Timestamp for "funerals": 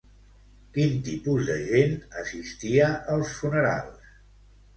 3.43-4.11